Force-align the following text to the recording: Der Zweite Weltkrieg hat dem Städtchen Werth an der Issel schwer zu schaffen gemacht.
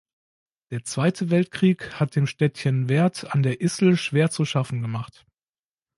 Der 0.71 0.83
Zweite 0.83 1.29
Weltkrieg 1.29 1.99
hat 1.99 2.15
dem 2.15 2.25
Städtchen 2.25 2.89
Werth 2.89 3.23
an 3.35 3.43
der 3.43 3.61
Issel 3.61 3.97
schwer 3.97 4.31
zu 4.31 4.45
schaffen 4.45 4.81
gemacht. 4.81 5.27